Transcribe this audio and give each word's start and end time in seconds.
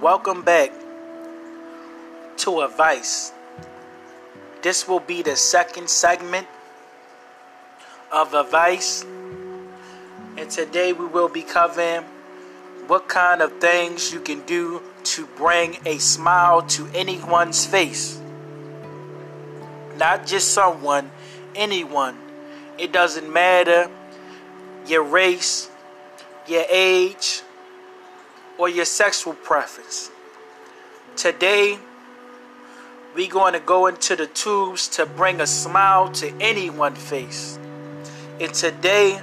welcome 0.00 0.42
back 0.42 0.70
to 2.36 2.60
Advice. 2.60 3.32
This 4.62 4.86
will 4.86 5.00
be 5.00 5.22
the 5.22 5.34
second 5.34 5.90
segment 5.90 6.46
of 8.12 8.32
Advice, 8.32 9.04
and 10.36 10.48
today 10.48 10.92
we 10.92 11.04
will 11.04 11.28
be 11.28 11.42
covering 11.42 12.04
what 12.86 13.08
kind 13.08 13.42
of 13.42 13.58
things 13.58 14.12
you 14.12 14.20
can 14.20 14.46
do 14.46 14.80
to 15.02 15.26
bring 15.36 15.78
a 15.84 15.98
smile 15.98 16.62
to 16.62 16.86
anyone's 16.94 17.66
face. 17.66 18.20
Not 19.96 20.26
just 20.26 20.52
someone, 20.52 21.10
anyone. 21.56 22.16
It 22.78 22.92
doesn't 22.92 23.32
matter 23.32 23.90
your 24.86 25.02
race, 25.02 25.68
your 26.46 26.64
age, 26.70 27.42
or 28.58 28.68
your 28.68 28.84
sexual 28.84 29.34
preference. 29.34 30.10
Today, 31.16 31.78
we're 33.14 33.30
going 33.30 33.54
to 33.54 33.60
go 33.60 33.86
into 33.86 34.16
the 34.16 34.26
tubes 34.26 34.88
to 34.88 35.06
bring 35.06 35.40
a 35.40 35.46
smile 35.46 36.10
to 36.12 36.32
anyone's 36.40 36.98
face. 36.98 37.58
And 38.40 38.52
today, 38.52 39.20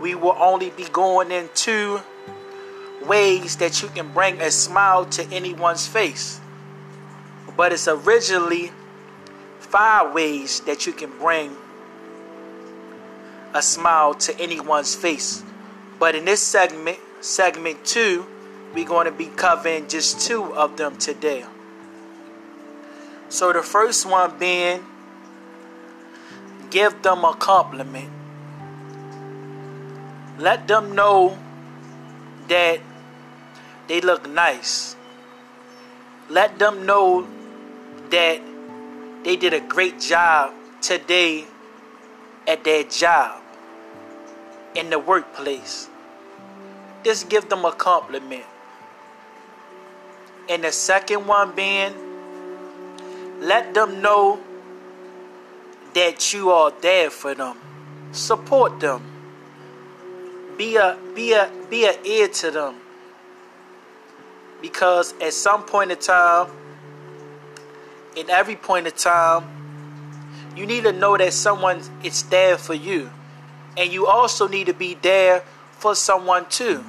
we 0.00 0.14
will 0.14 0.36
only 0.38 0.70
be 0.70 0.84
going 0.84 1.30
into 1.30 2.00
ways 3.06 3.56
that 3.56 3.82
you 3.82 3.88
can 3.88 4.12
bring 4.12 4.40
a 4.40 4.50
smile 4.50 5.06
to 5.06 5.24
anyone's 5.32 5.86
face. 5.86 6.40
But 7.56 7.72
it's 7.72 7.88
originally 7.88 8.72
five 9.60 10.14
ways 10.14 10.60
that 10.60 10.86
you 10.86 10.92
can 10.92 11.10
bring 11.18 11.56
a 13.54 13.62
smile 13.62 14.14
to 14.14 14.38
anyone's 14.40 14.94
face. 14.94 15.42
But 15.98 16.14
in 16.14 16.24
this 16.24 16.40
segment, 16.40 16.98
segment 17.20 17.84
two, 17.84 18.26
we're 18.74 18.84
going 18.84 19.06
to 19.06 19.12
be 19.12 19.26
covering 19.26 19.88
just 19.88 20.20
two 20.26 20.52
of 20.54 20.76
them 20.76 20.98
today. 20.98 21.44
So 23.28 23.52
the 23.52 23.62
first 23.62 24.04
one 24.04 24.36
being 24.38 24.84
give 26.70 27.02
them 27.02 27.24
a 27.24 27.34
compliment. 27.34 28.10
Let 30.38 30.66
them 30.66 30.94
know 30.96 31.38
that 32.48 32.80
they 33.86 34.00
look 34.00 34.28
nice. 34.28 34.96
Let 36.28 36.58
them 36.58 36.84
know 36.84 37.28
that 38.10 38.40
they 39.22 39.36
did 39.36 39.54
a 39.54 39.60
great 39.60 40.00
job 40.00 40.52
today 40.80 41.44
at 42.48 42.64
their 42.64 42.82
job 42.84 43.40
in 44.74 44.90
the 44.90 44.98
workplace. 44.98 45.88
Just 47.04 47.28
give 47.28 47.48
them 47.48 47.64
a 47.64 47.72
compliment. 47.72 48.44
And 50.48 50.64
the 50.64 50.72
second 50.72 51.26
one 51.26 51.54
being, 51.54 51.94
let 53.40 53.74
them 53.74 54.02
know 54.02 54.40
that 55.94 56.32
you 56.32 56.50
are 56.50 56.72
there 56.82 57.10
for 57.10 57.34
them. 57.34 57.56
Support 58.12 58.80
them. 58.80 59.02
Be 60.58 60.76
a 60.76 60.98
be 61.14 61.32
a 61.32 61.50
be 61.70 61.84
a 61.84 62.00
ear 62.04 62.28
to 62.28 62.50
them. 62.50 62.76
Because 64.60 65.14
at 65.20 65.32
some 65.32 65.64
point 65.64 65.90
in 65.90 65.98
time, 65.98 66.48
in 68.16 68.30
every 68.30 68.56
point 68.56 68.86
in 68.86 68.92
time, 68.92 69.44
you 70.56 70.66
need 70.66 70.84
to 70.84 70.92
know 70.92 71.16
that 71.16 71.32
someone 71.32 71.80
is 72.02 72.22
there 72.24 72.56
for 72.56 72.74
you. 72.74 73.10
And 73.76 73.92
you 73.92 74.06
also 74.06 74.46
need 74.46 74.66
to 74.66 74.74
be 74.74 74.94
there 74.94 75.42
for 75.72 75.94
someone 75.94 76.48
too, 76.48 76.84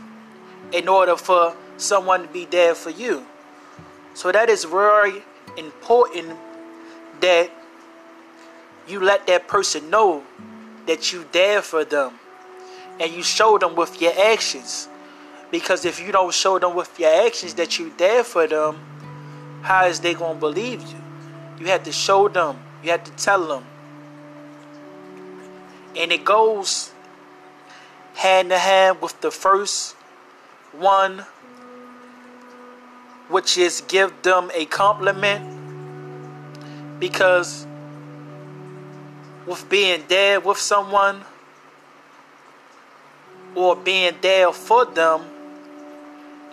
in 0.72 0.88
order 0.88 1.16
for 1.16 1.56
someone 1.78 2.22
to 2.23 2.28
be 2.28 2.45
there 2.45 2.75
for 2.75 2.92
you. 2.92 3.25
So 4.16 4.31
that 4.31 4.50
is 4.50 4.63
very 4.63 5.23
important 5.57 6.38
that 7.19 7.51
you 8.88 9.01
let 9.01 9.28
that 9.28 9.47
person 9.47 9.90
know 9.90 10.23
that 10.88 11.12
you 11.12 11.25
there 11.34 11.62
for 11.62 11.84
them 11.84 12.13
and 13.00 13.12
you 13.12 13.22
show 13.22 13.57
them 13.57 13.75
with 13.75 14.01
your 14.01 14.13
actions. 14.17 14.88
Because 15.51 15.84
if 15.84 16.00
you 16.00 16.12
don't 16.13 16.34
show 16.34 16.57
them 16.57 16.75
with 16.75 16.97
your 16.97 17.13
actions 17.25 17.53
that 17.56 17.78
you 17.78 17.94
there 17.97 18.23
for 18.23 18.47
them, 18.47 18.79
how 19.62 19.85
is 19.85 20.00
they 20.00 20.13
gonna 20.13 20.40
believe 20.40 20.81
you? 20.81 21.01
You 21.59 21.67
have 21.67 21.84
to 21.84 21.91
show 21.91 22.29
them. 22.29 22.57
You 22.84 22.91
have 22.91 23.03
to 23.03 23.11
tell 23.11 23.45
them. 23.47 23.66
And 25.97 26.11
it 26.11 26.23
goes 26.23 26.91
hand 28.16 28.51
in 28.51 28.59
hand 28.59 29.01
with 29.01 29.19
the 29.19 29.31
first 29.31 29.95
one, 30.72 31.25
which 33.30 33.58
is 33.58 33.81
give 33.88 34.22
them 34.22 34.52
a 34.53 34.66
compliment. 34.66 35.44
Because 37.00 37.66
with 39.46 39.68
being 39.69 40.03
there 40.08 40.40
with 40.40 40.58
someone 40.58 41.22
or 43.53 43.75
being 43.75 44.14
there 44.22 44.52
for 44.52 44.85
them 44.85 45.22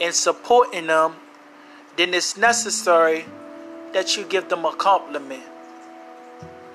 and 0.00 0.14
supporting 0.14 0.86
them, 0.86 1.14
then 1.96 2.14
it's 2.14 2.36
necessary 2.36 3.24
that 3.92 4.16
you 4.16 4.24
give 4.24 4.48
them 4.48 4.64
a 4.64 4.74
compliment. 4.74 5.42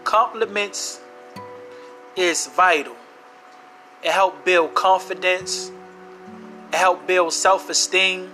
Compliments 0.03 1.01
is 2.15 2.47
vital. 2.47 2.95
It 4.03 4.11
help 4.11 4.45
build 4.45 4.73
confidence. 4.73 5.71
It 6.71 6.75
help 6.75 7.07
build 7.07 7.33
self-esteem. 7.33 8.31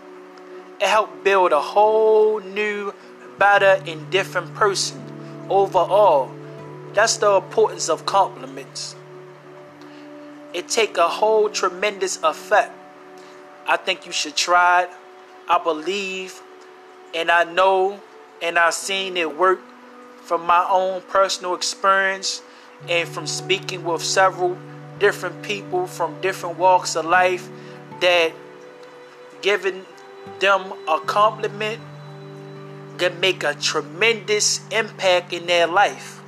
It 0.83 0.89
helps 0.89 1.13
build 1.23 1.53
a 1.53 1.61
whole 1.61 2.41
new, 2.41 2.94
better, 3.39 3.81
and 3.88 4.09
different 4.09 4.53
person 4.53 5.01
overall. 5.49 6.29
That's 6.94 7.16
the 7.16 7.35
importance 7.35 7.88
of 7.88 8.05
compliments. 8.05 8.93
It 10.53 10.67
take 10.67 10.97
a 10.97 11.07
whole 11.07 11.47
tremendous 11.47 12.22
effect. 12.22 12.73
I 13.66 13.77
think 13.77 14.05
you 14.05 14.11
should 14.11 14.35
try 14.35 14.83
it. 14.83 14.89
I 15.47 15.57
believe 15.63 16.41
and 17.16 17.31
I 17.31 17.45
know 17.45 18.01
and 18.41 18.59
I've 18.59 18.73
seen 18.73 19.16
it 19.16 19.38
work 19.38 19.61
from 20.25 20.45
my 20.45 20.67
own 20.69 21.01
personal 21.03 21.55
experience 21.55 22.41
and 22.89 23.07
from 23.07 23.25
speaking 23.25 23.85
with 23.85 24.03
several 24.03 24.57
different 24.99 25.43
people 25.43 25.88
from 25.88 26.19
different 26.19 26.57
walks 26.57 26.97
of 26.97 27.05
life 27.05 27.47
that 28.01 28.33
giving 29.41 29.85
them 30.39 30.73
a 30.88 31.00
compliment 31.00 31.79
can 32.97 33.19
make 33.19 33.44
a 33.44 33.53
tremendous 33.56 34.61
impact 34.72 35.34
in 35.34 35.45
their 35.47 35.67
life. 35.67 36.22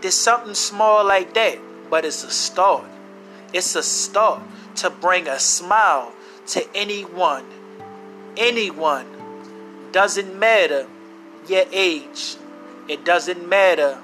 There's 0.00 0.14
something 0.14 0.54
small 0.54 1.04
like 1.04 1.34
that, 1.34 1.58
but 1.90 2.04
it's 2.04 2.24
a 2.24 2.30
start. 2.30 2.84
It's 3.52 3.74
a 3.74 3.82
start 3.82 4.42
to 4.76 4.88
bring 4.88 5.28
a 5.28 5.38
smile 5.38 6.12
to 6.48 6.66
anyone. 6.74 7.44
Anyone. 8.36 9.06
Doesn't 9.92 10.38
matter 10.38 10.86
your 11.48 11.64
age. 11.72 12.36
It 12.88 13.04
doesn't 13.04 13.46
matter 13.48 13.98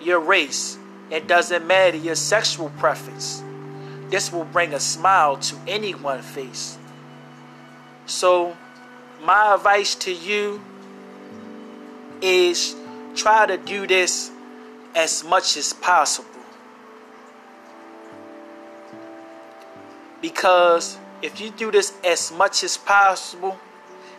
your 0.00 0.20
race. 0.20 0.78
It 1.10 1.26
doesn't 1.26 1.66
matter 1.66 1.98
your 1.98 2.14
sexual 2.14 2.70
preference. 2.78 3.42
This 4.12 4.30
will 4.30 4.44
bring 4.44 4.74
a 4.74 4.78
smile 4.78 5.38
to 5.38 5.56
anyone's 5.66 6.26
face. 6.26 6.76
So, 8.04 8.54
my 9.24 9.54
advice 9.54 9.94
to 10.04 10.12
you 10.12 10.60
is 12.20 12.76
try 13.14 13.46
to 13.46 13.56
do 13.56 13.86
this 13.86 14.30
as 14.94 15.24
much 15.24 15.56
as 15.56 15.72
possible. 15.72 16.28
Because 20.20 20.98
if 21.22 21.40
you 21.40 21.50
do 21.50 21.70
this 21.70 21.94
as 22.04 22.30
much 22.30 22.64
as 22.64 22.76
possible, 22.76 23.58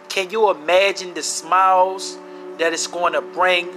can 0.09 0.31
you 0.31 0.49
imagine 0.49 1.13
the 1.13 1.21
smiles 1.21 2.17
that 2.57 2.73
it's 2.73 2.87
going 2.87 3.13
to 3.13 3.21
bring 3.21 3.69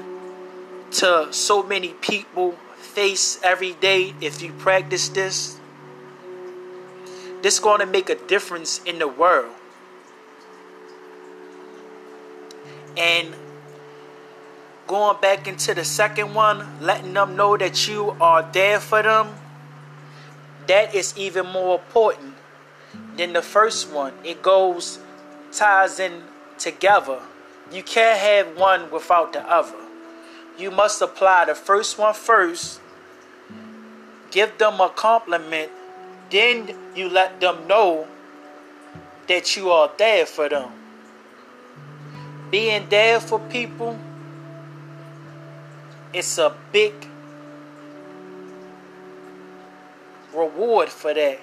to 0.93 1.29
so 1.31 1.63
many 1.63 1.89
people 1.89 2.53
face 2.79 3.39
every 3.43 3.75
day 3.75 4.15
if 4.23 4.41
you 4.41 4.55
practice 4.55 5.11
this? 5.11 5.61
This 7.47 7.61
going 7.61 7.79
to 7.79 7.87
make 7.87 8.11
a 8.11 8.17
difference 8.17 8.81
in 8.85 8.99
the 8.99 9.07
world. 9.07 9.55
And 12.97 13.37
going 14.89 15.21
back 15.21 15.47
into 15.47 15.73
the 15.73 15.85
second 15.85 16.35
one, 16.35 16.67
letting 16.81 17.15
them 17.15 17.37
know 17.37 17.57
that 17.57 17.87
you 17.87 18.17
are 18.21 18.43
there 18.43 18.81
for 18.81 19.01
them, 19.01 19.29
that 20.67 20.93
is 20.93 21.17
even 21.17 21.47
more 21.47 21.79
important 21.79 22.35
than 23.17 23.33
the 23.33 23.43
first 23.43 23.93
one. 23.93 24.15
It 24.25 24.43
goes, 24.43 24.99
ties 25.53 26.01
in 26.01 26.25
together. 26.59 27.21
You 27.71 27.85
can't 27.85 28.19
have 28.19 28.59
one 28.59 28.91
without 28.91 29.33
the 29.33 29.49
other. 29.49 29.87
You 30.59 30.73
must 30.73 31.01
apply 31.01 31.45
the 31.45 31.55
first 31.55 31.97
one 31.97 32.13
first, 32.13 32.81
give 34.33 34.59
them 34.59 34.81
a 34.81 34.89
compliment, 34.89 35.71
then 36.31 36.75
you 36.95 37.09
let 37.09 37.41
them 37.41 37.67
know 37.67 38.07
that 39.29 39.57
you 39.57 39.71
are 39.71 39.91
there 39.99 40.27
for 40.27 40.49
them. 40.49 40.71
Being 42.51 42.89
there 42.89 43.21
for 43.21 43.39
people, 43.39 43.99
it's 46.13 46.39
a 46.39 46.55
big 46.73 46.95
reward 50.35 50.89
for 50.89 51.13
that. 51.13 51.41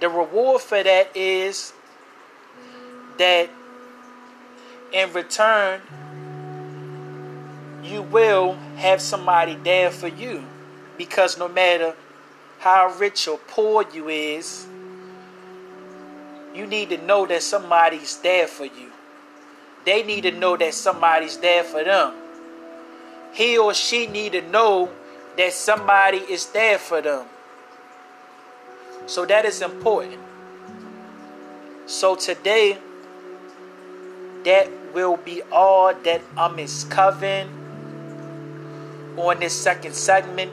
The 0.00 0.08
reward 0.08 0.60
for 0.62 0.82
that 0.82 1.16
is 1.16 1.72
that 3.18 3.50
in 4.92 5.12
return, 5.12 5.80
you 7.82 8.02
will 8.02 8.54
have 8.76 9.00
somebody 9.00 9.54
there 9.56 9.90
for 9.90 10.08
you. 10.08 10.44
Because 10.96 11.38
no 11.38 11.48
matter 11.48 11.94
how 12.58 12.94
rich 12.98 13.28
or 13.28 13.38
poor 13.38 13.84
you 13.92 14.08
is, 14.08 14.66
you 16.54 16.66
need 16.66 16.90
to 16.90 16.98
know 16.98 17.26
that 17.26 17.42
somebody's 17.42 18.16
there 18.18 18.48
for 18.48 18.64
you. 18.64 18.90
They 19.84 20.02
need 20.02 20.22
to 20.22 20.32
know 20.32 20.56
that 20.56 20.74
somebody's 20.74 21.38
there 21.38 21.62
for 21.62 21.84
them. 21.84 22.14
He 23.32 23.56
or 23.56 23.74
she 23.74 24.06
need 24.06 24.32
to 24.32 24.42
know 24.42 24.90
that 25.36 25.52
somebody 25.52 26.18
is 26.18 26.46
there 26.46 26.78
for 26.78 27.00
them. 27.00 27.26
So 29.06 29.24
that 29.26 29.44
is 29.44 29.62
important. 29.62 30.20
So 31.86 32.16
today, 32.16 32.78
that 34.44 34.68
will 34.92 35.16
be 35.16 35.42
all 35.52 35.94
that 35.94 36.22
I'm 36.36 36.58
is 36.58 36.84
covering 36.84 37.48
on 39.16 39.40
this 39.40 39.54
second 39.54 39.94
segment 39.94 40.52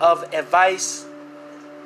of 0.00 0.22
advice. 0.34 1.06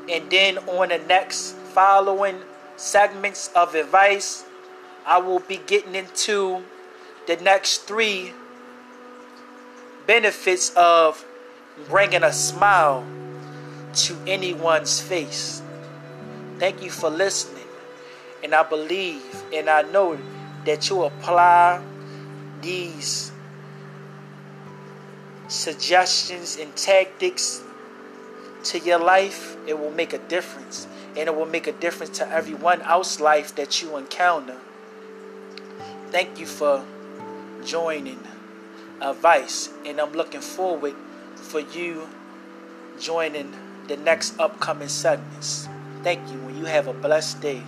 And 0.08 0.30
then 0.30 0.58
on 0.58 0.88
the 0.88 0.98
next 0.98 1.54
following 1.74 2.38
segments 2.76 3.50
of 3.54 3.74
advice, 3.74 4.44
I 5.06 5.18
will 5.18 5.40
be 5.40 5.60
getting 5.66 5.94
into 5.94 6.62
the 7.26 7.36
next 7.36 7.86
three 7.86 8.32
benefits 10.06 10.72
of 10.76 11.24
bringing 11.88 12.22
a 12.22 12.32
smile 12.32 13.04
to 13.94 14.16
anyone's 14.26 15.00
face. 15.00 15.62
Thank 16.58 16.82
you 16.82 16.90
for 16.90 17.10
listening. 17.10 17.64
And 18.42 18.54
I 18.54 18.62
believe 18.62 19.44
and 19.52 19.68
I 19.68 19.82
know 19.82 20.18
that 20.64 20.88
you 20.88 21.02
apply 21.02 21.82
these 22.60 23.32
suggestions 25.48 26.56
and 26.56 26.74
tactics 26.76 27.62
to 28.64 28.78
your 28.78 28.98
life, 28.98 29.56
it 29.66 29.78
will 29.78 29.90
make 29.90 30.12
a 30.12 30.18
difference. 30.18 30.86
And 31.16 31.28
it 31.28 31.34
will 31.34 31.46
make 31.46 31.66
a 31.66 31.72
difference 31.72 32.18
to 32.18 32.28
everyone 32.28 32.82
else's 32.82 33.20
life 33.20 33.54
that 33.56 33.82
you 33.82 33.96
encounter. 33.96 34.56
Thank 36.10 36.38
you 36.38 36.46
for 36.46 36.84
joining 37.64 38.20
Advice. 39.00 39.70
And 39.86 40.00
I'm 40.00 40.12
looking 40.12 40.40
forward 40.40 40.94
for 41.34 41.60
you 41.60 42.08
joining 42.98 43.52
the 43.88 43.96
next 43.96 44.38
upcoming 44.38 44.88
segments. 44.88 45.68
Thank 46.02 46.30
you. 46.30 46.38
And 46.48 46.58
you 46.58 46.66
have 46.66 46.86
a 46.86 46.92
blessed 46.92 47.40
day. 47.40 47.62